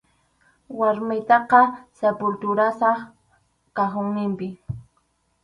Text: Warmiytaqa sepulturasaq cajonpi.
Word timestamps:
Warmiytaqa 0.79 1.59
sepulturasaq 1.97 2.97
cajonpi. 3.75 4.47